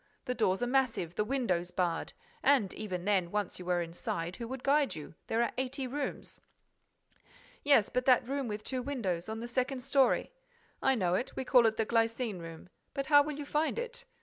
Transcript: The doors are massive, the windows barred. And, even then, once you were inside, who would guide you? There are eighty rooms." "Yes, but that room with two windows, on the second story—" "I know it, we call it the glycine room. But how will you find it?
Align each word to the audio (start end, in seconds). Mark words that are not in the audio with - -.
The 0.25 0.33
doors 0.33 0.63
are 0.63 0.67
massive, 0.67 1.13
the 1.13 1.23
windows 1.23 1.69
barred. 1.69 2.13
And, 2.41 2.73
even 2.73 3.05
then, 3.05 3.29
once 3.29 3.59
you 3.59 3.65
were 3.65 3.83
inside, 3.83 4.37
who 4.37 4.47
would 4.47 4.63
guide 4.63 4.95
you? 4.95 5.13
There 5.27 5.43
are 5.43 5.51
eighty 5.59 5.85
rooms." 5.85 6.41
"Yes, 7.63 7.89
but 7.89 8.05
that 8.05 8.27
room 8.27 8.47
with 8.47 8.63
two 8.63 8.81
windows, 8.81 9.29
on 9.29 9.41
the 9.41 9.47
second 9.47 9.81
story—" 9.81 10.31
"I 10.81 10.95
know 10.95 11.13
it, 11.13 11.35
we 11.35 11.45
call 11.45 11.67
it 11.67 11.77
the 11.77 11.85
glycine 11.85 12.39
room. 12.39 12.69
But 12.95 13.05
how 13.05 13.21
will 13.21 13.37
you 13.37 13.45
find 13.45 13.77
it? 13.77 14.05